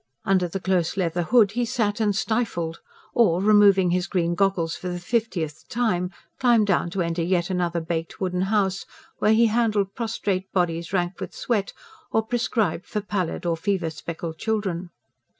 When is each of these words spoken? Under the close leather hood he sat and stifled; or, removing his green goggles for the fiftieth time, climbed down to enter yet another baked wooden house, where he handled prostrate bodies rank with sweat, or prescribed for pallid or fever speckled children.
Under 0.25 0.47
the 0.47 0.59
close 0.59 0.97
leather 0.97 1.21
hood 1.21 1.51
he 1.51 1.63
sat 1.63 1.99
and 1.99 2.15
stifled; 2.15 2.79
or, 3.13 3.39
removing 3.39 3.91
his 3.91 4.07
green 4.07 4.33
goggles 4.33 4.75
for 4.75 4.89
the 4.89 4.97
fiftieth 4.97 5.67
time, 5.69 6.09
climbed 6.39 6.65
down 6.65 6.89
to 6.89 7.03
enter 7.03 7.21
yet 7.21 7.51
another 7.51 7.79
baked 7.79 8.19
wooden 8.19 8.41
house, 8.49 8.87
where 9.19 9.33
he 9.35 9.45
handled 9.45 9.93
prostrate 9.93 10.51
bodies 10.51 10.91
rank 10.91 11.19
with 11.19 11.35
sweat, 11.35 11.73
or 12.11 12.25
prescribed 12.25 12.87
for 12.87 13.01
pallid 13.01 13.45
or 13.45 13.55
fever 13.55 13.91
speckled 13.91 14.39
children. 14.39 14.89